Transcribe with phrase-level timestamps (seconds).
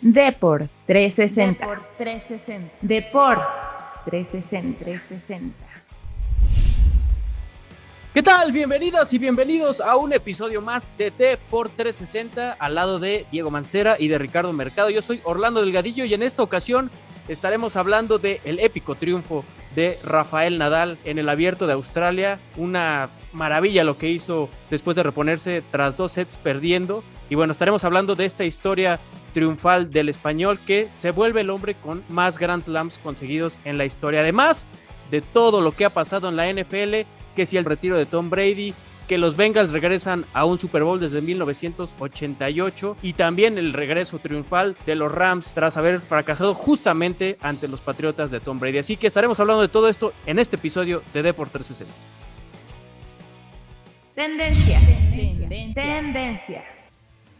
[0.00, 1.66] Deport 360.
[1.66, 2.76] Deport 360.
[2.82, 3.42] Deport
[4.04, 4.78] 360.
[4.78, 5.54] 360.
[8.14, 8.52] ¿Qué tal?
[8.52, 13.96] Bienvenidas y bienvenidos a un episodio más de Deport 360 al lado de Diego Mancera
[13.98, 14.88] y de Ricardo Mercado.
[14.88, 16.92] Yo soy Orlando Delgadillo y en esta ocasión
[17.26, 19.44] estaremos hablando del el épico triunfo
[19.74, 22.38] de Rafael Nadal en el abierto de Australia.
[22.56, 27.02] Una maravilla lo que hizo después de reponerse tras dos sets perdiendo.
[27.30, 29.00] Y bueno, estaremos hablando de esta historia
[29.38, 33.84] triunfal del español que se vuelve el hombre con más Grand Slams conseguidos en la
[33.84, 34.18] historia.
[34.18, 34.66] Además
[35.12, 37.06] de todo lo que ha pasado en la NFL,
[37.36, 38.74] que si el retiro de Tom Brady,
[39.06, 44.76] que los Bengals regresan a un Super Bowl desde 1988 y también el regreso triunfal
[44.86, 48.78] de los Rams tras haber fracasado justamente ante los Patriotas de Tom Brady.
[48.78, 51.94] Así que estaremos hablando de todo esto en este episodio de Deport 360.
[54.16, 54.80] Tendencia.
[55.48, 55.48] Tendencia.
[55.74, 56.77] Tendencia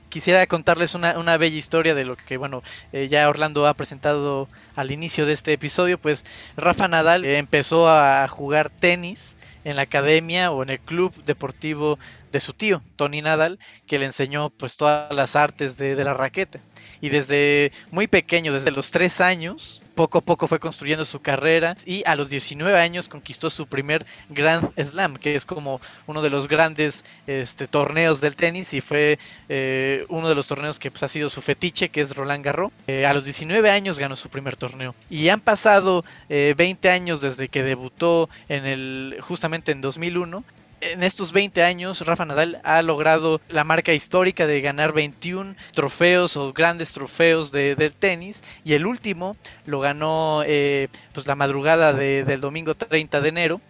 [0.09, 2.63] quisiera contarles una, bella historia de lo que, bueno,
[2.93, 6.25] eh, ya Orlando ha presentado al inicio de este episodio, pues
[6.57, 11.99] Rafa Nadal empezó a jugar tenis en la academia o en el club deportivo
[12.33, 16.61] de su tío, Tony Nadal, que le enseñó pues todas las artes de la raqueta.
[17.01, 21.75] Y desde muy pequeño, desde los tres años, poco a poco fue construyendo su carrera
[21.85, 26.31] y a los 19 años conquistó su primer Grand Slam, que es como uno de
[26.31, 31.03] los grandes este, torneos del tenis y fue eh, uno de los torneos que pues,
[31.03, 32.71] ha sido su fetiche, que es Roland Garros.
[32.87, 37.21] Eh, a los 19 años ganó su primer torneo y han pasado 20 eh, años
[37.21, 40.45] desde que debutó en el justamente en 2001
[40.81, 46.37] en estos 20 años, Rafa Nadal ha logrado la marca histórica de ganar 21 trofeos
[46.37, 48.43] o grandes trofeos de, tenis.
[48.65, 53.61] Y el último lo ganó eh, pues la madrugada del domingo 30 de enero.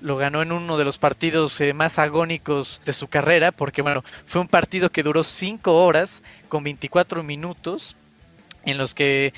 [0.00, 4.04] Lo ganó en uno de los partidos eh, más agónicos de su carrera, porque bueno,
[4.26, 7.96] fue un partido que duró 5 horas con 24 minutos,
[8.64, 9.32] en los que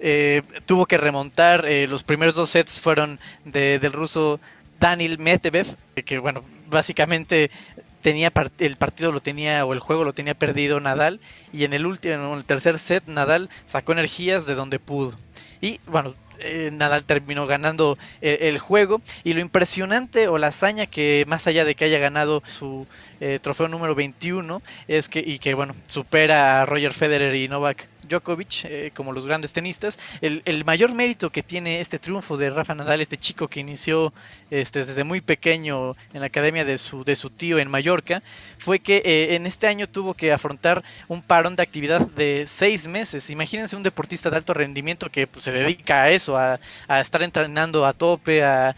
[0.00, 1.64] eh, tuvo que remontar.
[1.88, 4.40] los primeros dos sets fueron del ruso
[4.80, 7.50] Daniel Medvedev, que bueno, básicamente
[8.02, 11.20] tenía el partido lo tenía o el juego lo tenía perdido Nadal
[11.54, 15.18] y en el último en el tercer set Nadal sacó energías de donde pudo.
[15.62, 20.84] Y bueno, eh, Nadal terminó ganando eh, el juego y lo impresionante o la hazaña
[20.84, 22.86] que más allá de que haya ganado su
[23.20, 27.88] eh, trofeo número 21 es que y que bueno supera a Roger Federer y Novak
[28.08, 29.98] Djokovic eh, como los grandes tenistas.
[30.20, 34.12] El, mayor mérito que tiene este triunfo de Rafa Nadal, este chico que inició
[34.50, 38.22] este, desde muy pequeño en la academia de su, de su tío en Mallorca,
[38.58, 42.86] fue que eh, en este año tuvo que afrontar un parón de actividad de seis
[42.86, 43.30] meses.
[43.30, 46.58] Imagínense un deportista de alto rendimiento que pues, se dedica a eso, a,
[47.00, 48.74] estar entrenando a tope, a,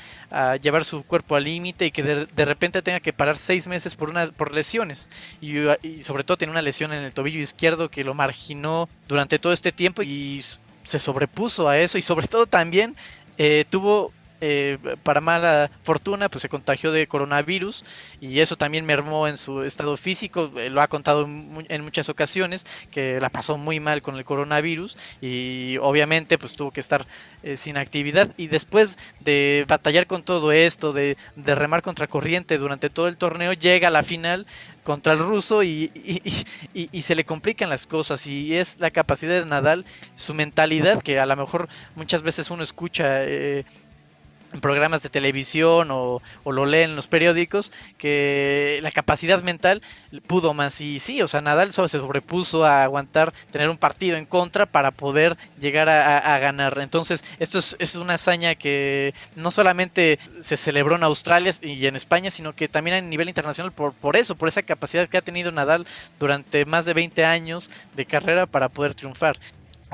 [0.61, 4.11] llevar su cuerpo al límite y que de, repente tenga que parar seis meses por,
[4.11, 5.09] una, por lesiones.
[5.41, 9.16] Y, y sobre todo tiene una lesión en el tobillo izquierdo que lo marginó durante
[9.25, 10.43] todo este tiempo y
[10.85, 12.97] se sobrepuso a eso y sobre todo también
[13.39, 17.85] eh, tuvo eh, para mala fortuna, pues se contagió de coronavirus
[18.21, 20.51] y eso también mermó en su estado físico.
[20.57, 24.99] Eh, lo ha contado en muchas ocasiones que la pasó muy mal con el coronavirus
[25.23, 27.07] y obviamente pues tuvo que estar
[27.43, 28.35] eh, sin actividad.
[28.37, 33.55] Y después de batallar con todo esto, de, remar contra corriente durante todo el torneo,
[33.55, 34.47] llega a la final
[34.87, 35.91] contra el ruso y,
[36.73, 41.19] y, se le complican las cosas y es la capacidad de Nadal, su mentalidad que
[41.19, 43.65] a lo mejor muchas veces uno escucha en
[44.61, 49.83] programas de televisión o, lo leen en los periódicos que la capacidad mental
[50.27, 54.27] pudo más y sí, o sea, Nadal se sobrepuso a aguantar tener un partido en
[54.27, 56.79] contra para poder llegar a, ganar.
[56.81, 62.31] Entonces, esto es, una hazaña que no solamente se celebró en Australia y en España,
[62.31, 65.51] sino que también a nivel internacional por, por eso, por esa capacidad que ha tenido
[65.53, 65.87] Nadal
[66.19, 69.39] durante más de 20 años de carrera para poder triunfar.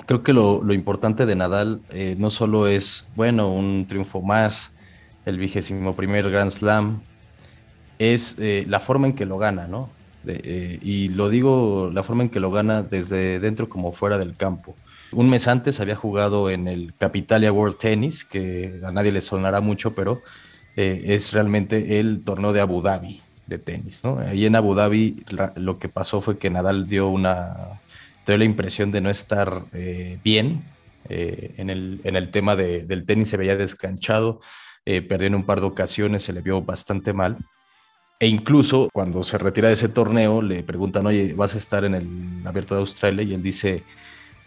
[0.06, 4.70] Creo que lo, importante de Nadal eh, no solo es, bueno, un triunfo más,
[5.26, 7.03] el vigésimo primer Grand Slam,
[7.98, 9.91] es eh, la forma en que lo gana, ¿no?
[10.26, 14.34] Eh, y lo digo, la forma en que lo gana desde dentro como fuera del
[14.34, 14.75] campo.
[15.12, 19.61] Un mes antes había jugado en el Capitalia World Tennis, que a nadie le sonará
[19.61, 20.22] mucho, pero
[20.75, 24.19] es realmente el torneo de Abu Dhabi de tenis, ¿no?
[24.20, 25.22] Ahí en Abu Dhabi
[25.56, 27.81] lo que pasó fue que Nadal dio una
[28.26, 30.62] doy la impresión de no estar eh, bien
[31.08, 34.40] eh, en, el, en, el, tema del tenis, se veía descanchado,
[34.84, 37.38] eh, perdió en un par de ocasiones, se le vio bastante mal.
[38.20, 41.94] E incluso cuando se retira de ese torneo, le preguntan, oye, ¿vas a estar en
[41.94, 43.24] el Abierto de Australia?
[43.24, 43.82] Y él dice,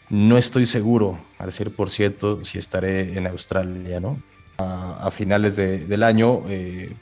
[0.10, 4.22] no estoy seguro al por cierto si estaré en Australia, ¿no?
[4.58, 6.44] A, finales del año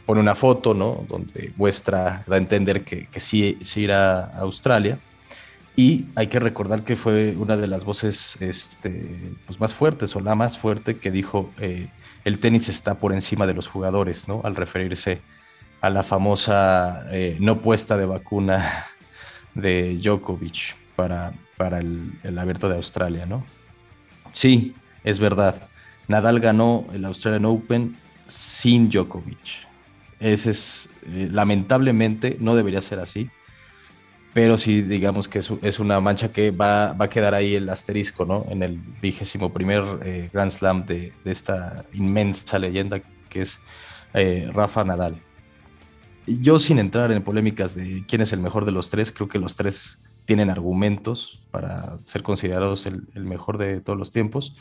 [0.07, 1.05] pone una foto, ¿no?
[1.07, 4.97] Donde muestra, da a entender que, que sí, sí irá a Australia
[5.75, 10.19] Y hay que recordar que fue una de las voces este, pues más fuertes o
[10.19, 11.87] la más fuerte que dijo eh,
[12.25, 14.41] el tenis está por encima de los jugadores, ¿no?
[14.43, 15.21] Al referirse
[15.81, 18.85] a la famosa eh, no puesta de vacuna
[19.55, 23.43] de Djokovic para, para el, abierto de Australia, ¿no?
[24.31, 25.69] Sí, es verdad.
[26.07, 27.95] Nadal ganó el Australian Open
[28.27, 29.67] sin Djokovic.
[30.19, 33.29] Ese es, eh, lamentablemente, no debería ser así,
[34.33, 38.45] pero sí, digamos que es, una mancha que va, a quedar ahí el asterisco, ¿no?
[38.49, 42.99] En el vigésimo primer eh, Grand Slam de, esta inmensa leyenda
[43.29, 43.59] que es
[44.13, 45.21] eh, Rafa Nadal.
[46.25, 49.39] Yo, sin entrar en polémicas de quién es el mejor de los tres, creo que
[49.39, 54.55] los tres tienen argumentos para ser considerados el, mejor de todos los tiempos.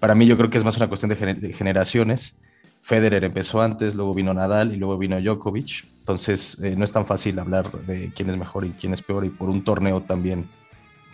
[0.00, 2.36] Para mí yo creo que es más una cuestión de, generaciones.
[2.84, 5.86] Federer empezó antes, luego vino Nadal y luego vino Djokovic.
[6.00, 9.24] Entonces eh, no es tan fácil hablar de quién es mejor y quién es peor
[9.24, 10.50] y por un torneo también.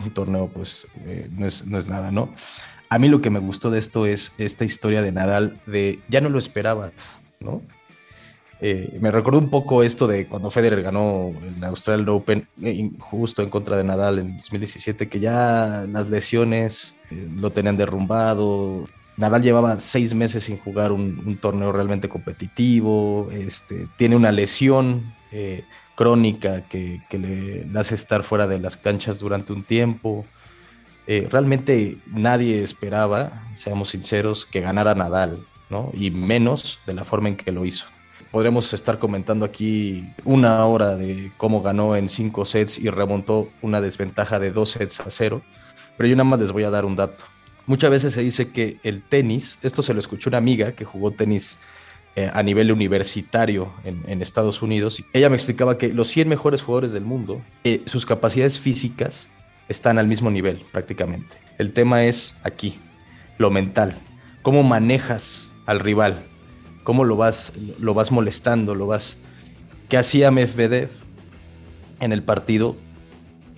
[0.01, 2.27] Un torneo pues eh, no, es, no es nada, ¿no?
[2.89, 6.19] A mí lo que me gustó de esto es esta historia de Nadal de ya
[6.19, 7.61] no lo esperabas, ¿no?
[8.59, 12.47] Eh, me recuerdo un poco esto de cuando Federer ganó el Australian Open
[12.99, 18.83] justo en contra de Nadal en 2017, que ya las lesiones lo tenían derrumbado.
[19.21, 25.13] Nadal llevaba seis meses sin jugar un, torneo realmente competitivo, este, tiene una lesión
[25.93, 30.25] crónica que, le, hace estar fuera de las canchas durante un tiempo.
[31.05, 35.37] realmente nadie esperaba, seamos sinceros, que ganara Nadal,
[35.69, 35.91] ¿no?
[35.93, 37.85] Y menos de la forma en que lo hizo
[38.31, 43.81] podremos estar comentando aquí una hora de cómo ganó en cinco sets y remontó una
[43.81, 45.41] desventaja de dos sets a cero,
[45.97, 47.30] pero yo nada más les voy a dar un dato.
[47.67, 51.11] Muchas veces se dice que el tenis, esto se lo escuchó una amiga que jugó
[51.11, 51.57] tenis
[52.15, 56.91] eh, a nivel universitario en, Estados Unidos, ella me explicaba que los 100 mejores jugadores
[56.91, 59.29] del mundo, eh, sus capacidades físicas
[59.69, 61.37] están al mismo nivel prácticamente.
[61.57, 62.77] El tema es aquí,
[63.37, 63.93] lo mental,
[64.41, 66.23] cómo manejas al rival,
[66.83, 69.17] cómo lo vas, lo vas molestando, lo vas...
[69.87, 70.89] ¿Qué hacía Medvedev
[71.99, 72.75] en el partido?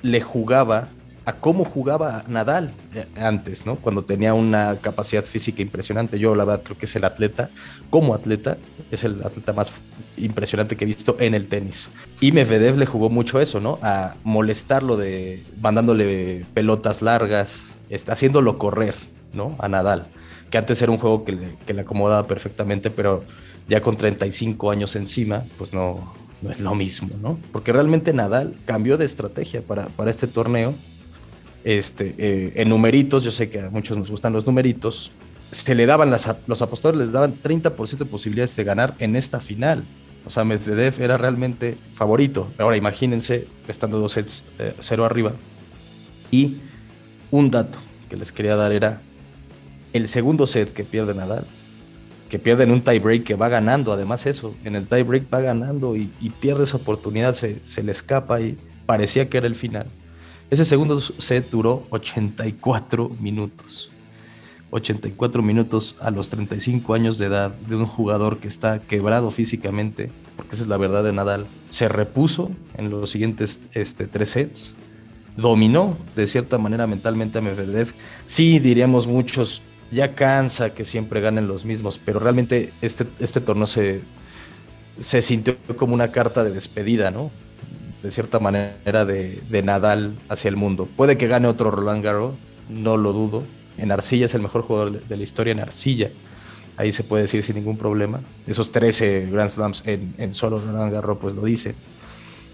[0.02, 0.90] Le jugaba
[1.26, 3.76] a cómo jugaba Nadal eh, antes, ¿no?
[3.78, 6.20] Cuando tenía una capacidad física impresionante.
[6.20, 7.50] Yo, la verdad, creo que es el atleta,
[7.90, 8.58] como atleta,
[8.92, 9.72] es el atleta más
[10.18, 11.90] impresionante que he visto en el tenis.
[12.20, 13.80] Y Medvedev le jugó mucho eso, ¿no?
[13.82, 18.96] A molestarlo de mandándole pelotas largas, está haciéndolo correr,
[19.34, 19.56] ¿no?
[19.60, 20.08] A Nadal
[20.54, 23.24] que antes era un juego que le, acomodaba perfectamente, pero
[23.68, 27.40] ya con 35 años encima, pues no, no es lo mismo, ¿no?
[27.52, 30.76] Porque realmente Nadal cambió de estrategia para, para este torneo.
[31.64, 35.12] Este, eh, en numeritos, yo sé que a muchos nos gustan los numeritos,
[35.52, 39.40] se le daban las, los apostadores les daban 30% de posibilidades de ganar en esta
[39.40, 39.84] final.
[40.26, 42.50] O sea, Medvedev era realmente favorito.
[42.58, 45.34] Ahora imagínense, estando dos sets eh, cero arriba.
[46.32, 46.58] Y
[47.30, 47.80] un dato
[48.10, 49.02] que les quería dar era
[49.92, 51.46] el segundo set que pierde Nadal,
[52.30, 55.96] que pierde en un tiebreak que va ganando, además eso, en el tiebreak va ganando
[55.96, 56.08] y,
[56.40, 59.86] pierde esa oportunidad, se, le escapa y parecía que era el final.
[60.50, 63.92] Ese segundo set duró 84 minutos.
[64.74, 70.12] 84 minutos a los 35 años de edad de un jugador que está quebrado físicamente,
[70.36, 71.46] porque esa es la verdad de Nadal.
[71.70, 74.74] Se repuso en los siguientes este, tres sets,
[75.38, 77.94] dominó de cierta manera mentalmente a Medvedev.
[78.26, 83.68] Sí, diríamos muchos, ya cansa que siempre ganen los mismos, pero realmente este, este torneo
[83.68, 84.02] se,
[85.00, 87.32] se sintió como una carta de despedida, ¿no?
[88.04, 90.88] De cierta manera de, Nadal hacia el mundo.
[90.96, 92.36] Puede que gane otro Roland Garros,
[92.70, 93.44] no lo dudo.
[93.78, 96.10] En arcilla es el mejor jugador de la historia en arcilla.
[96.78, 98.22] Ahí se puede decir sin ningún problema.
[98.46, 101.76] Esos 13 Grand Slams en, en solo Roland Garros pues lo dice.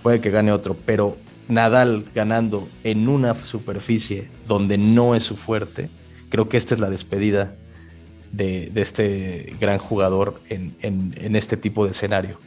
[0.04, 1.18] Puede que gane otro, pero
[1.50, 5.90] Nadal ganando en una superficie donde no es su fuerte,
[6.30, 7.56] creo que esta es la despedida
[8.32, 12.40] de, este gran jugador en, este tipo de escenario.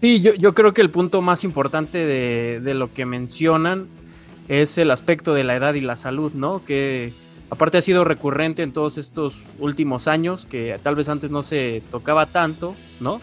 [0.00, 3.86] Sí, yo, creo que el punto más importante de, lo que mencionan
[4.48, 6.64] es el aspecto de la edad y la salud, ¿no?
[6.64, 7.12] Que
[7.50, 11.82] aparte ha sido recurrente en todos estos últimos años, que tal vez antes no se
[11.90, 13.20] tocaba tanto, ¿no?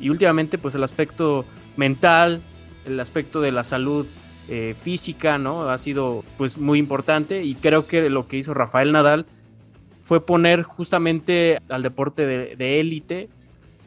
[0.00, 1.44] Y últimamente, pues el aspecto
[1.76, 2.42] mental,
[2.86, 4.04] el aspecto de la salud
[4.48, 5.70] eh, física, ¿no?
[5.70, 9.26] Ha sido pues muy importante y creo que lo que hizo Rafael Nadal
[10.02, 13.28] fue poner justamente al deporte de élite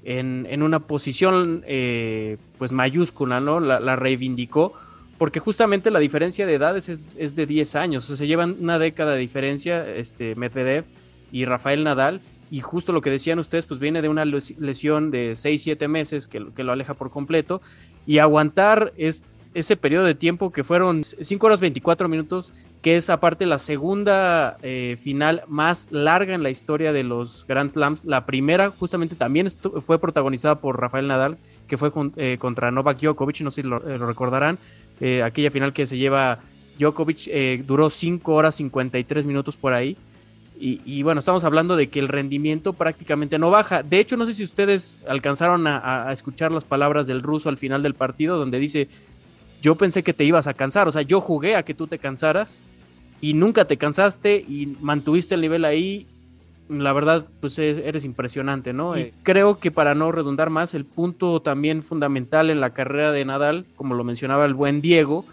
[0.03, 3.59] en, una posición eh, pues mayúscula, ¿no?
[3.59, 4.73] La, reivindicó
[5.17, 8.79] porque justamente la diferencia de edades es, de 10 años, o sea, se llevan una
[8.79, 10.85] década de diferencia este, Medvedev
[11.31, 15.33] y Rafael Nadal y justo lo que decían ustedes, pues viene de una lesión de
[15.33, 17.61] 6-7 meses que, que, lo aleja por completo
[18.07, 23.09] y aguantar es ese periodo de tiempo que fueron 5 horas 24 minutos, que es
[23.09, 28.05] aparte la segunda eh, final más larga en la historia de los Grand Slams.
[28.05, 29.47] La primera justamente también
[29.81, 31.37] fue protagonizada por Rafael Nadal,
[31.67, 34.57] que fue eh, contra Novak Djokovic, no sé si lo, lo recordarán,
[35.23, 36.39] aquella final que se lleva
[36.77, 39.97] Djokovic duró 5 horas 53 minutos por ahí.
[40.61, 43.81] Y, bueno, estamos hablando de que el rendimiento prácticamente no baja.
[43.81, 47.81] De hecho, no sé si ustedes alcanzaron a, escuchar las palabras del ruso al final
[47.81, 48.89] del partido, donde dice,
[49.61, 51.99] yo pensé que te ibas a cansar, o sea, yo jugué a que tú te
[51.99, 52.61] cansaras
[53.21, 56.07] y nunca te cansaste y mantuviste el nivel ahí.
[56.69, 58.95] La verdad, pues eres impresionante, ¿no?
[58.95, 63.25] Eh, creo que para no redundar más, el punto también fundamental en la carrera de
[63.25, 65.25] Nadal, como lo mencionaba el buen Diego,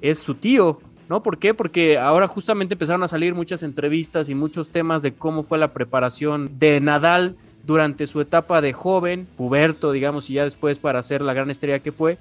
[0.00, 1.22] es su tío, ¿no?
[1.22, 1.54] ¿Por qué?
[1.54, 5.72] Porque ahora justamente empezaron a salir muchas entrevistas y muchos temas de cómo fue la
[5.72, 11.22] preparación de Nadal durante su etapa de joven, puberto, digamos, y ya después para ser
[11.22, 12.18] la gran estrella que fue.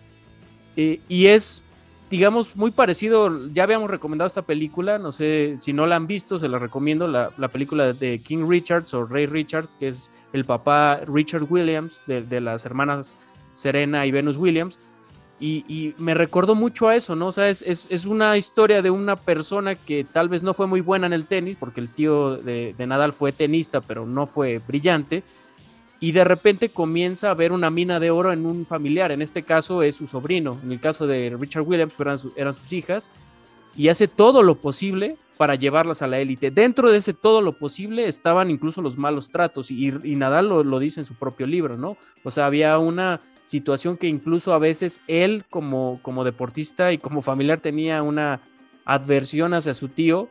[0.81, 1.63] Eh, y es,
[2.09, 6.39] digamos, muy parecido, ya habíamos recomendado esta película, no sé si no la han visto,
[6.39, 11.01] se la recomiendo, la, película de King Richards o Ray Richards, que es el papá
[11.05, 13.19] Richard Williams de, de las hermanas
[13.51, 14.79] Serena y Venus Williams
[15.41, 17.27] y, me recordó mucho a eso, ¿no?
[17.27, 20.81] O sea, es, es, una historia de una persona que tal vez no fue muy
[20.81, 25.24] buena en el tenis, porque el tío de, Nadal fue tenista, pero no fue brillante,
[26.00, 29.44] y de repente comienza a ver una mina de oro en un familiar, en este
[29.44, 31.94] caso es su sobrino, en el caso de Richard Williams
[32.36, 33.12] eran, sus hijas,
[33.75, 36.51] y hace todo lo posible para llevarlas a la élite.
[36.51, 40.79] Dentro de ese todo lo posible estaban incluso los malos tratos, y, Nadal lo, lo
[40.79, 41.98] dice en su propio libro, ¿no?
[42.24, 47.22] O sea, había una situación que incluso a veces él como, como deportista y como
[47.22, 48.41] familiar tenía una
[48.86, 50.29] adversión hacia su tío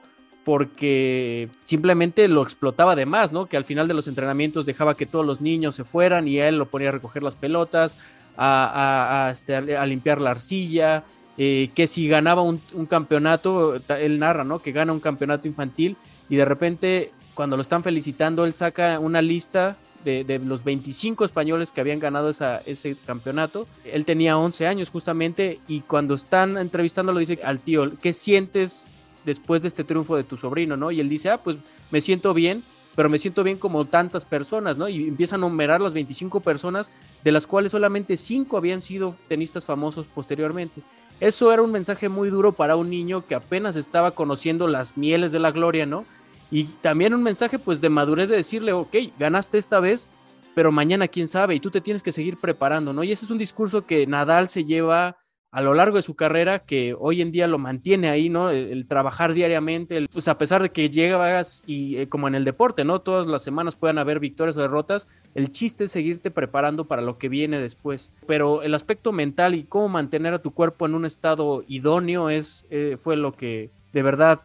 [0.49, 3.45] porque simplemente lo explotaba de más, ¿no?
[3.45, 6.57] Que al final de los entrenamientos dejaba que todos los niños se fueran y él
[6.57, 7.99] lo ponía a recoger las pelotas,
[8.39, 11.05] a, este, limpiar la arcilla,
[11.37, 14.59] eh, que si ganaba un, un, campeonato, él narra, ¿no?
[14.59, 15.99] Que gana un campeonato infantil
[16.31, 21.73] y de repente cuando lo están felicitando, él saca una lista de, los 25 españoles
[21.73, 23.67] que habían ganado ese campeonato.
[23.85, 28.89] Él tenía 11 años justamente y cuando están entrevistándolo dice al tío, ¿qué sientes
[29.29, 30.77] después de este triunfo de tu sobrino?
[30.77, 30.91] ¿no?
[30.91, 31.57] Y él dice, ah, pues
[31.91, 32.65] me siento bien,
[32.97, 34.89] pero me siento bien como tantas personas, ¿no?
[34.89, 36.91] Y empieza a numerar las 25 personas,
[37.23, 40.83] de las cuales solamente 5 habían sido tenistas famosos posteriormente.
[41.21, 45.31] Eso era un mensaje muy duro para un niño que apenas estaba conociendo las mieles
[45.31, 46.05] de la gloria, ¿no?
[46.51, 50.09] Y también un mensaje pues de madurez de decirle, ok, ganaste esta vez,
[50.57, 53.05] pero mañana quién sabe, y tú te tienes que seguir preparando, ¿no?
[53.05, 55.19] Y ese es un discurso que Nadal se lleva
[55.51, 58.51] a lo largo de su carrera, que hoy en día lo mantiene ahí, ¿no?
[58.51, 62.85] El, trabajar diariamente, pues a pesar de que llegas y eh, como en el deporte,
[62.85, 63.01] ¿no?
[63.01, 67.17] Todas las semanas puedan haber victorias o derrotas, el chiste es seguirte preparando para lo
[67.17, 68.11] que viene después.
[68.27, 72.67] Pero el aspecto mental y cómo mantener a tu cuerpo en un estado idóneo es,
[72.71, 74.41] eh, fue lo que de verdad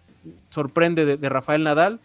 [0.51, 1.99] sorprende de, Rafael Nadal,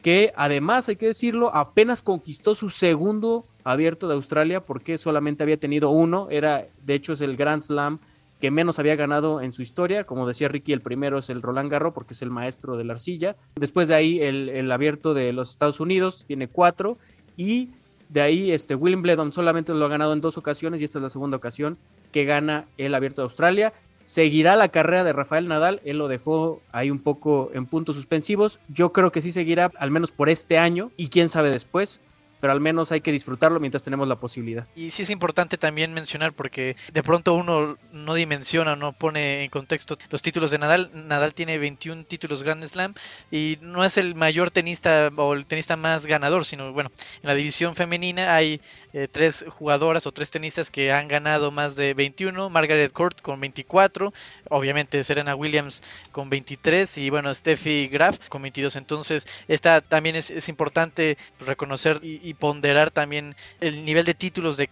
[0.00, 5.56] que además, hay que decirlo, apenas conquistó su segundo abierto de Australia porque solamente había
[5.56, 7.98] tenido uno, era, de hecho es el Grand Slam
[8.40, 11.70] que menos había ganado en su historia, como decía Ricky, el primero es el Roland
[11.70, 15.50] Garros porque es el maestro de la arcilla, después de ahí el, abierto de los
[15.50, 16.98] Estados Unidos tiene cuatro.
[17.36, 17.70] Y
[18.08, 21.10] de ahí este Wimbledon solamente lo ha ganado en dos ocasiones y esta es la
[21.10, 21.78] segunda ocasión
[22.12, 23.72] que gana el abierto de Australia.
[24.04, 25.80] ¿Seguirá la carrera de Rafael Nadal?
[25.84, 28.60] Él lo dejó ahí un poco en puntos suspensivos.
[28.68, 32.00] Yo creo que sí seguirá, al menos por este año, y quién sabe después
[32.40, 34.66] pero al menos hay que disfrutarlo mientras tenemos la posibilidad.
[34.76, 39.50] Y sí es importante también mencionar porque de pronto uno no dimensiona, no pone en
[39.50, 40.90] contexto los títulos de Nadal.
[40.92, 42.94] Nadal tiene 21 títulos Grand Slam
[43.30, 46.90] y no es el mayor tenista o el tenista más ganador, sino bueno,
[47.22, 48.60] en la división femenina hay
[48.94, 53.40] eh, tres jugadoras o tres tenistas que han ganado más de 21, Margaret Court con
[53.40, 54.14] 24,
[54.50, 55.82] obviamente Serena Williams
[56.12, 58.76] con 23 y bueno, Steffi Graf con 22.
[58.76, 64.68] Entonces, esta también es, importante reconocer y ponderar también el nivel de títulos de,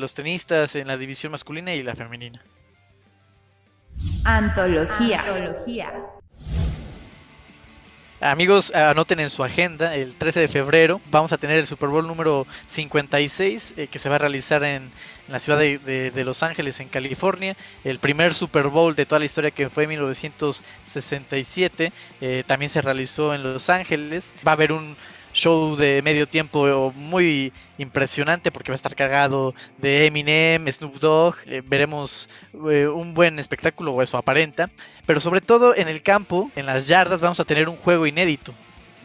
[0.00, 2.42] los tenistas en la división masculina y la femenina.
[4.24, 5.20] Antología.
[5.20, 5.92] Antología.
[8.22, 12.06] Amigos, anoten en su agenda, el 13 de febrero vamos a tener el Super Bowl
[12.06, 14.90] número 56 eh, que se va a realizar en,
[15.26, 17.56] la ciudad de, Los Ángeles, en California.
[17.82, 22.82] El primer Super Bowl de toda la historia que fue en 1967 eh, también se
[22.82, 24.34] realizó en Los Ángeles.
[24.46, 24.98] Va a haber un
[25.32, 31.36] show de medio tiempo muy impresionante porque va a estar cargado de Eminem, Snoop Dogg,
[31.46, 32.28] eh, veremos
[32.70, 34.70] eh, un buen espectáculo o eso aparenta,
[35.06, 38.54] pero sobre todo en el campo, en las yardas vamos a tener un juego inédito.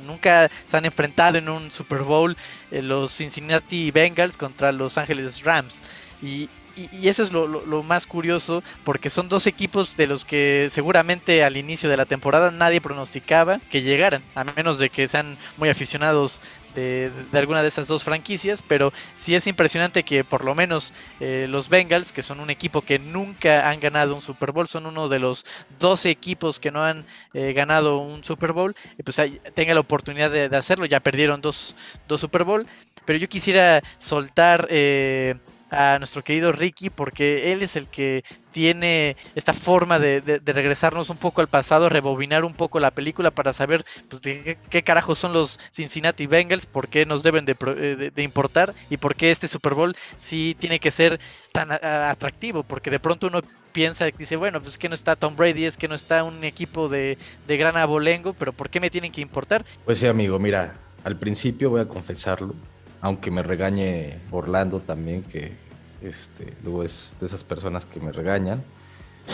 [0.06, 2.36] Nunca se han enfrentado en un Super Bowl
[2.72, 5.82] eh, los Cincinnati Bengals contra los Angeles Rams
[6.22, 11.44] y y, eso es lo, más curioso, porque son dos equipos de los que seguramente
[11.44, 15.70] al inicio de la temporada nadie pronosticaba que llegaran, a menos de que sean muy
[15.70, 16.42] aficionados
[16.76, 21.46] de, alguna de estas dos franquicias, pero sí es impresionante que por lo menos eh,
[21.50, 25.08] los Bengals, que son un equipo que nunca han ganado un Super Bowl, son uno
[25.08, 25.46] de los
[25.80, 29.22] 12 equipos que no han eh, ganado un Super Bowl, pues
[29.54, 31.76] tenga la oportunidad de, hacerlo, ya perdieron dos,
[32.08, 32.68] dos, Super Bowl,
[33.06, 34.68] pero yo quisiera soltar...
[34.70, 35.36] Eh,
[35.76, 41.18] a nuestro querido Ricky porque él es el que tiene esta forma de, regresarnos un
[41.18, 45.34] poco al pasado, rebobinar un poco la película para saber pues, de qué, carajos son
[45.34, 49.74] los Cincinnati Bengals, por qué nos deben de, eh, importar y por qué este Super
[49.74, 51.20] Bowl sí tiene que ser
[51.52, 53.42] tan atractivo, porque de pronto uno
[53.74, 56.88] piensa, dice, bueno, pues que no está Tom Brady, es que no está un equipo
[56.88, 59.66] de, de gran abolengo, pero ¿por qué me tienen que importar?
[59.84, 62.56] Pues sí, amigo, mira, al principio voy a confesarlo,
[63.02, 65.65] aunque me regañe Orlando también, que
[66.10, 68.64] este, luego es de esas personas que me regañan.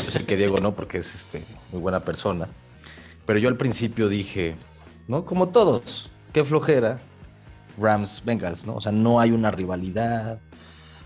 [0.04, 2.48] Yo sé que Diego no, porque es este, muy buena persona.
[3.26, 4.56] Pero yo al principio dije,
[5.08, 5.26] ¿no?
[5.26, 7.00] Como todos, qué flojera.
[7.78, 8.76] Rams Bengals, ¿no?
[8.76, 10.40] O sea, no hay una rivalidad,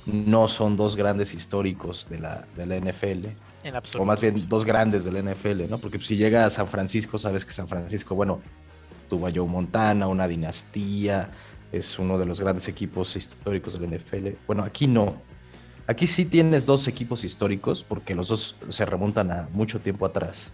[0.05, 3.27] no son dos grandes históricos de la, de la NFL.
[3.63, 4.03] En absoluto.
[4.03, 5.77] O más bien dos grandes de la NFL, ¿no?
[5.77, 8.41] Porque si llega a San Francisco, sabes que San Francisco, bueno,
[9.09, 11.31] tuvo a Joe Montana, una dinastía,
[11.71, 14.27] es uno de los grandes equipos históricos de la NFL.
[14.47, 15.21] Bueno, aquí no.
[15.87, 20.51] Aquí sí tienes dos equipos históricos, porque los dos se remontan a mucho tiempo atrás.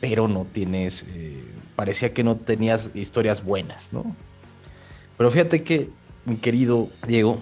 [0.00, 1.06] Pero no tienes.
[1.08, 1.44] Eh,
[1.76, 4.16] parecía que no tenías historias buenas, ¿no?
[5.16, 5.88] Pero fíjate que,
[6.24, 7.40] mi querido Diego,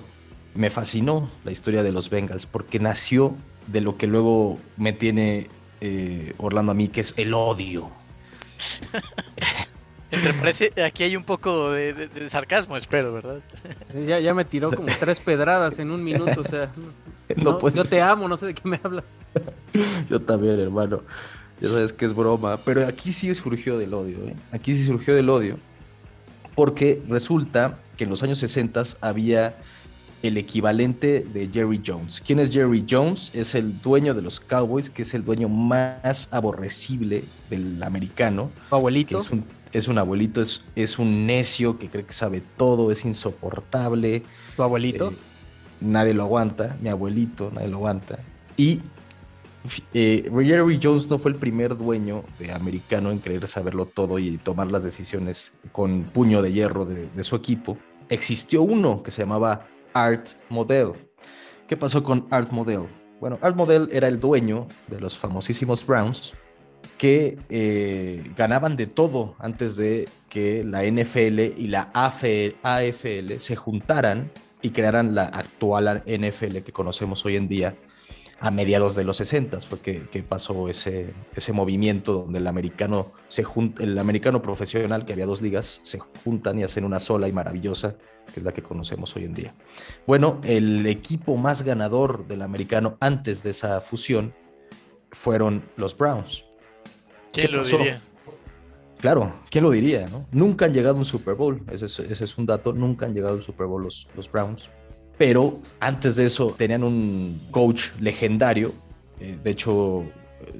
[0.54, 3.34] me fascinó la historia de los Bengals, porque nació
[3.66, 5.48] de lo que luego me tiene
[5.80, 7.90] eh, Orlando a mí, que es el odio.
[10.84, 13.40] aquí hay un poco de, sarcasmo, espero, ¿verdad?
[14.06, 16.70] Ya, ya me tiró como tres pedradas en un minuto, o sea.
[17.36, 19.16] No, yo te amo, no sé de qué me hablas.
[20.10, 21.00] yo también, hermano.
[21.62, 22.58] Ya sabes que es broma.
[22.58, 24.34] Pero aquí sí surgió del odio, ¿eh?
[24.50, 25.56] Aquí sí surgió del odio.
[26.54, 29.56] Porque resulta que en los años 60 había
[30.22, 32.22] el equivalente de Jerry Jones.
[32.24, 33.30] ¿Quién es Jerry Jones?
[33.34, 38.50] Es el dueño de los Cowboys, que es el dueño más aborrecible del americano.
[38.70, 39.18] abuelito?
[39.18, 43.04] es un es un abuelito, es, es un necio que cree que sabe todo, es
[43.04, 44.22] insoportable.
[44.56, 45.10] ¿Tu abuelito?
[45.10, 45.16] Eh,
[45.80, 48.18] nadie lo aguanta, mi abuelito, nadie lo aguanta.
[48.56, 48.80] Y
[49.94, 54.36] eh, Jerry Jones no fue el primer dueño de americano en creer saberlo todo y
[54.38, 57.78] tomar las decisiones con puño de hierro de, de su equipo.
[58.08, 60.92] Existió uno que se llamaba Art Model.
[61.66, 62.82] ¿Qué pasó con Art Model?
[63.20, 66.34] Bueno, Art Model era el dueño de los famosísimos Browns
[67.02, 74.30] que eh, ganaban de todo antes de que la NFL y la AFL se juntaran
[74.62, 77.74] y crearan la actual NFL que conocemos hoy en día
[78.38, 83.44] a mediados de los 60 fue que, pasó ese, ese movimiento donde el americano, se
[83.80, 87.96] el americano profesional, que había dos ligas, se juntan y hacen una sola y maravillosa,
[88.32, 89.56] que es la que conocemos hoy en día.
[90.06, 94.32] Bueno, el equipo más ganador del americano antes de esa fusión
[95.10, 96.44] fueron los Browns.
[97.32, 98.02] ¿Quién lo diría?
[99.00, 100.08] Claro, ¿quién lo diría?
[100.30, 103.42] Nunca han llegado a un Super Bowl, ese es, un dato, nunca han llegado al
[103.42, 104.70] Super Bowl los, los, Browns.
[105.18, 108.72] Pero antes de eso tenían un coach legendario,
[109.18, 110.04] eh, de hecho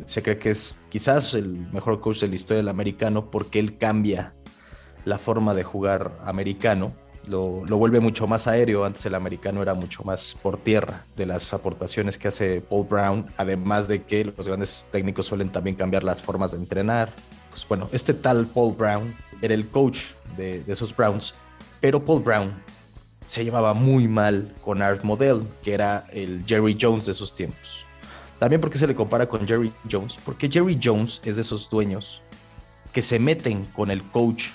[0.05, 3.79] se cree que es quizás el mejor coach de la historia del americano porque él
[3.79, 4.35] cambia
[5.05, 6.95] la forma de jugar americano
[7.29, 8.85] lo, vuelve mucho más aéreo.
[8.85, 13.27] Antes el americano era mucho más por tierra de las aportaciones que hace Paul Brown,
[13.37, 17.13] además de que los grandes técnicos suelen también cambiar las formas de entrenar.
[17.51, 20.01] Pues bueno, este tal Paul Brown era el coach
[20.37, 21.35] de, esos Browns,
[21.81, 22.53] pero Paul Brown
[23.27, 27.85] se llevaba muy mal con Art Model, que era el Jerry Jones de esos tiempos.
[28.39, 32.23] También porque se le compara con Jerry Jones, porque Jerry Jones es de esos dueños
[32.93, 34.49] que se meten con el coach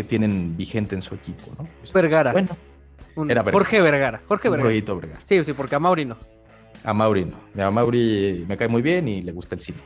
[0.00, 1.68] que tienen vigente en su equipo, ¿no?
[1.92, 2.32] Vergara.
[2.32, 2.56] Bueno,
[3.28, 4.22] era Jorge Vergara.
[4.26, 4.94] Jorge Vergara.
[4.94, 5.20] Vergara.
[5.24, 6.16] Sí, sí, porque a Mauri no.
[6.82, 7.62] A Mauri no.
[7.62, 9.78] A Mauri me cae muy bien y le gusta el cine.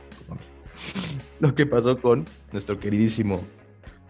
[1.41, 3.41] Lo que pasó con nuestro queridísimo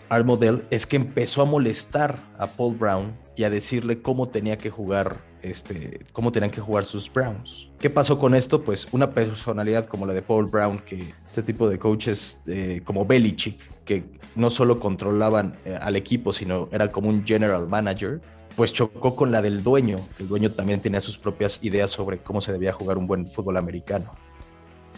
[0.10, 4.58] Art Model es que empezó a molestar a Paul Brown y a decirle cómo tenía
[4.58, 7.70] que jugar este, cómo tenían que jugar sus Browns.
[7.80, 8.64] ¿Qué pasó con esto?
[8.64, 13.06] Pues una personalidad como la de Paul Brown, que este tipo de coaches eh, como
[13.06, 18.22] Belichick, que no solo controlaban eh, al equipo, sino era como un general manager,
[18.56, 22.42] pues chocó con la del dueño, el dueño también tenía sus propias ideas sobre cómo
[22.42, 24.14] se debía jugar un buen fútbol americano.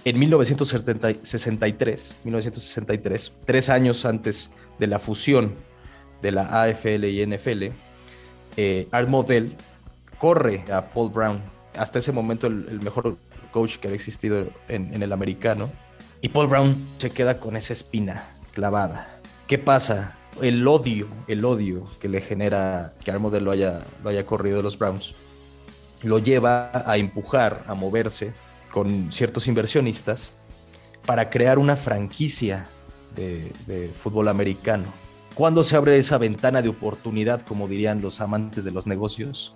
[0.05, 5.55] En 1963, 1963, tres años antes de la fusión
[6.21, 7.63] de la AFL y NFL,
[8.57, 9.55] eh, Art Model
[10.17, 11.41] corre a Paul Brown
[11.75, 13.17] hasta ese momento el, mejor
[13.51, 15.69] coach que había existido en, el americano.
[16.21, 19.19] Y Paul Brown se queda con esa espina clavada.
[19.47, 20.17] ¿Qué pasa?
[20.41, 24.57] El odio, el odio que le genera que Aaron Modell lo haya, lo haya corrido
[24.57, 25.13] de los Browns,
[26.03, 28.33] lo lleva a empujar, a moverse
[28.71, 30.31] con ciertos inversionistas
[31.05, 32.67] para crear una franquicia
[33.17, 34.85] de, de fútbol americano.
[35.33, 39.53] ¿Cuándo se abre esa ventana de oportunidad, como dirían los amantes de los negocios?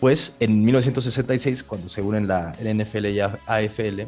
[0.00, 4.02] Pues en 1966, cuando se unen la, NFL y AFL,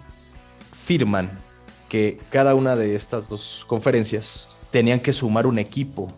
[0.72, 1.30] firman
[1.90, 6.08] que cada una de estas dos conferencias tenían que sumar un equipo.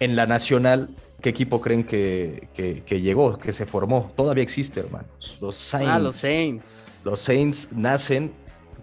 [0.00, 0.90] En la nacional,
[1.22, 4.12] ¿qué equipo creen que, que, que llegó, que se formó?
[4.16, 5.38] Todavía existe, hermanos.
[5.40, 5.90] Los Saints.
[5.90, 6.84] Ah, los Saints.
[7.04, 8.32] Los Saints nacen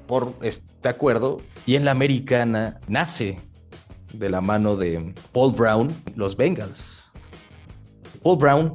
[0.09, 3.37] por este acuerdo y en la americana nace
[4.11, 6.99] de la mano de Paul Brown, los Bengals.
[8.23, 8.73] Paul Brown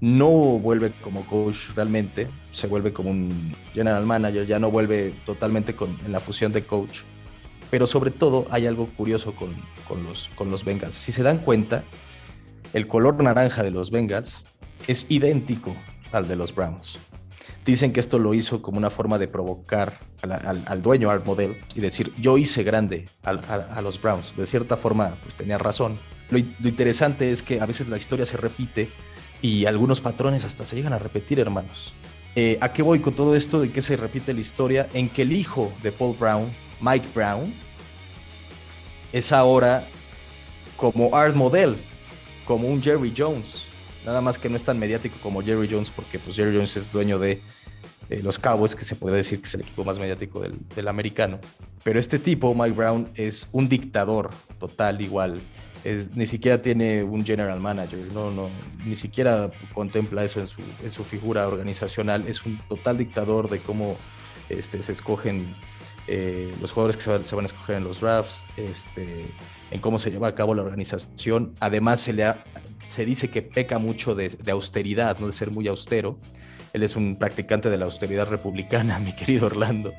[0.00, 5.76] no vuelve como coach realmente, se vuelve como un general manager, ya no vuelve totalmente
[5.76, 7.00] con, en la fusión de coach.
[7.70, 9.54] Pero sobre todo hay algo curioso con,
[10.50, 10.96] los Bengals.
[10.96, 11.84] Si se dan cuenta,
[12.72, 14.44] el color naranja de los Bengals
[14.86, 15.76] es idéntico
[16.10, 16.98] al de los Browns.
[17.64, 21.24] Dicen que esto lo hizo como una forma de provocar al, al, al dueño, al
[21.24, 24.36] modelo, y decir, yo hice grande a, a, los Browns.
[24.36, 25.96] De cierta forma, pues tenía razón.
[26.30, 28.88] Lo, lo interesante es que a veces la historia se repite
[29.42, 31.92] y algunos patrones hasta se llegan a repetir, hermanos.
[32.34, 34.88] Eh, ¿A qué voy con todo esto de que se repite la historia?
[34.94, 37.52] En que el hijo de Paul Brown, Mike Brown,
[39.12, 39.86] es ahora
[40.76, 41.76] como art model,
[42.46, 43.66] como un Jerry Jones.
[44.04, 46.92] Nada más que no es tan mediático como Jerry Jones, porque pues Jerry Jones es
[46.92, 47.42] dueño de
[48.22, 51.38] los Cowboys, que se podría decir que es el equipo más mediático del, americano.
[51.82, 55.40] Pero este tipo, Mike Brown, es un dictador total igual
[56.14, 58.50] ni siquiera tiene un general manager, no, no,
[58.86, 62.24] ni siquiera contempla eso en su, en su figura organizacional.
[62.28, 63.96] Es un total dictador de cómo
[64.48, 65.44] este, se escogen
[66.06, 69.26] eh, los jugadores que se van, a escoger en los drafts, este,
[69.70, 71.54] en cómo se lleva a cabo la organización.
[71.60, 72.32] Además, se, le
[72.84, 75.26] se dice que peca mucho de, austeridad, ¿no?
[75.26, 76.18] de ser muy austero.
[76.72, 79.92] Él es un practicante de la austeridad republicana, mi querido Orlando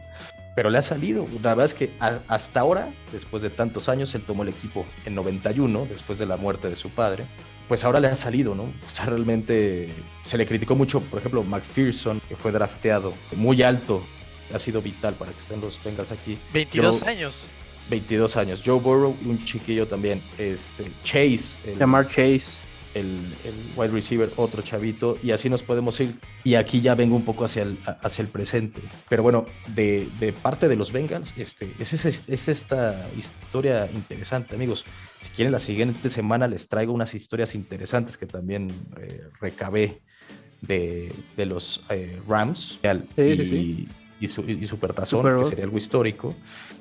[0.56, 1.26] pero le ha salido.
[1.42, 5.16] La verdad es que hasta ahora, después de tantos años, él tomó el equipo en
[5.16, 7.26] 91, después de la muerte de su padre.
[7.68, 8.64] Pues ahora le ha salido, ¿no?
[8.64, 9.90] O sea, realmente
[10.24, 14.04] se le criticó mucho, por ejemplo, McPherson, que fue drafteado muy alto,
[14.54, 16.38] ha sido vital para que estén los Bengals aquí.
[16.54, 17.48] 22 Joe, años.
[17.90, 18.62] 22 años.
[18.66, 20.22] Joe Burrow, un chiquillo también.
[20.38, 21.58] Este, Chase.
[21.66, 22.58] El, Llamar Chase
[22.94, 26.16] el, el, wide receiver, otro chavito, y así nos podemos ir.
[26.44, 28.82] Y aquí ya vengo un poco hacia el, hacia el presente.
[29.10, 34.56] Pero bueno, de, de parte de los Bengals, este, es, es, es, esta historia interesante,
[34.56, 34.86] amigos.
[35.22, 40.02] Si quieren, la siguiente semana les traigo unas historias interesantes que también eh, recabé
[40.62, 43.88] de, de los eh, Rams sí, y, sí, sí.
[44.24, 46.36] Y, su, y Supertazón, Super que sería algo histórico.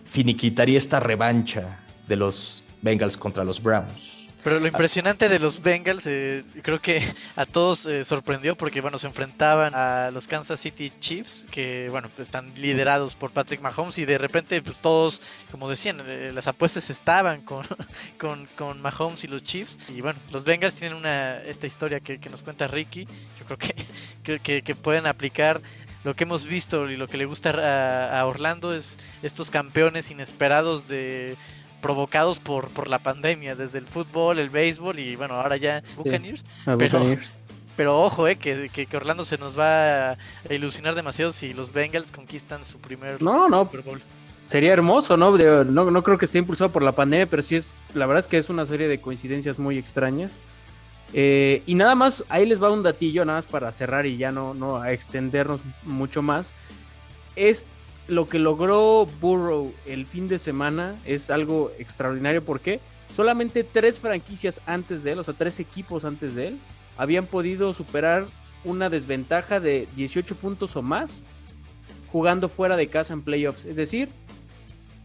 [0.04, 4.22] Finiquitaría esta revancha de los Bengals contra los Browns.
[4.42, 7.00] Pero lo impresionante de los Bengals, eh, creo que
[7.36, 12.08] a todos eh, sorprendió porque, bueno, se enfrentaban a los Kansas City Chiefs, que, bueno,
[12.14, 16.48] pues están liderados por Patrick Mahomes y de repente, pues todos, como decían, eh, las
[16.48, 17.64] apuestas estaban con,
[18.18, 19.78] con, con, Mahomes y los Chiefs.
[19.88, 23.06] Y bueno, los Bengals tienen una esta historia que, que nos cuenta Ricky,
[23.38, 25.60] yo creo que, que, que pueden aplicar
[26.04, 30.10] lo que hemos visto y lo que le gusta a, a Orlando es estos campeones
[30.10, 31.36] inesperados de
[31.82, 36.40] provocados por, por la pandemia, desde el fútbol, el béisbol y bueno, ahora ya Buccaneers.
[36.40, 36.46] Sí,
[36.78, 37.36] pero, Buccaneers.
[37.76, 40.16] pero ojo, eh, que, que, que, Orlando se nos va a
[40.48, 43.64] ilusionar demasiado si los Bengals conquistan su primer no, no.
[43.64, 44.00] Super Bowl.
[44.48, 45.36] Sería hermoso, ¿no?
[45.36, 48.20] De, no, no creo que esté impulsado por la pandemia, pero sí es, la verdad
[48.20, 50.38] es que es una serie de coincidencias muy extrañas.
[51.14, 54.32] Eh, y nada más, ahí les va un datillo, nada más para cerrar y ya
[54.32, 56.54] no, no a extendernos mucho más.
[57.36, 57.66] Es
[58.08, 62.80] lo que logró Burrow el fin de semana es algo extraordinario porque
[63.14, 66.58] solamente tres franquicias antes de él, o sea, tres equipos antes de él,
[66.96, 68.26] habían podido superar
[68.64, 71.24] una desventaja de 18 puntos o más
[72.10, 73.64] jugando fuera de casa en playoffs.
[73.64, 74.10] Es decir,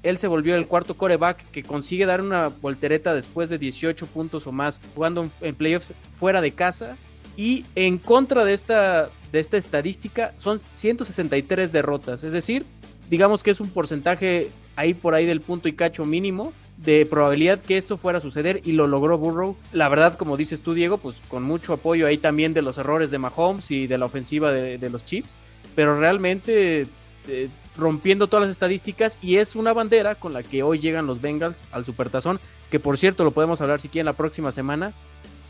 [0.10, 4.48] él se volvió el cuarto coreback que consigue dar una voltereta después de 18 puntos
[4.48, 6.98] o más jugando en playoffs fuera de casa.
[7.36, 12.24] Y en contra de esta, de esta estadística son 163 derrotas.
[12.24, 12.66] Es decir,
[13.10, 17.60] digamos que es un porcentaje ahí por ahí del punto y cacho mínimo de probabilidad
[17.60, 19.56] que esto fuera a suceder y lo logró Burrow.
[19.72, 23.12] La verdad, como dices tú, Diego, pues con mucho apoyo ahí también de los errores
[23.12, 25.36] de Mahomes y de la ofensiva de, de los Chiefs,
[25.76, 26.88] pero realmente
[27.28, 31.22] eh, rompiendo todas las estadísticas y es una bandera con la que hoy llegan los
[31.22, 32.40] Bengals al Supertazón,
[32.72, 34.94] que por cierto lo podemos hablar si quieren la próxima semana.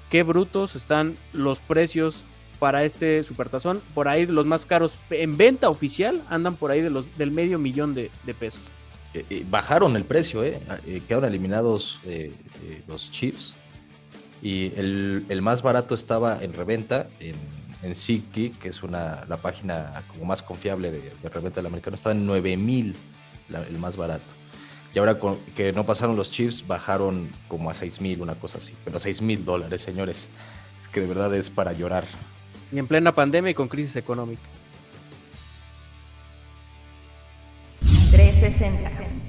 [0.10, 2.24] Qué brutos están los precios
[2.60, 3.82] para este supertazón.
[3.94, 7.60] Por ahí los más caros en venta oficial andan por ahí de los, del medio
[7.60, 8.10] millón de,
[8.40, 8.62] pesos.
[9.14, 10.60] Eh, eh, bajaron el precio, ¿eh?
[11.08, 12.00] quedaron eliminados
[12.88, 13.56] los chips.
[14.42, 17.36] Y el, más barato estaba en reventa en,
[17.82, 17.94] en
[18.60, 21.96] que es una, la página como más confiable de, reventa del americano.
[21.96, 22.96] Estaba en 9 mil
[23.50, 24.26] el más barato.
[24.94, 25.20] Y ahora
[25.56, 28.74] que no pasaron los chips, bajaron como a 6 mil, una cosa así.
[28.84, 30.28] Pero 6 mil dólares, señores.
[30.82, 32.06] Es que de verdad es para llorar.
[32.72, 34.42] Y en plena pandemia y con crisis económica.
[38.12, 39.27] 360.